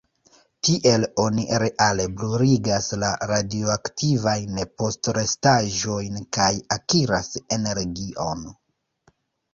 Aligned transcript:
Tiel 0.67 1.03
oni 1.23 1.43
reale 1.63 2.07
bruligas 2.21 2.87
la 3.03 3.11
radioaktivajn 3.33 4.59
postrestaĵojn 4.83 6.19
kaj 6.39 6.51
akiras 6.79 7.33
energion. 7.61 8.45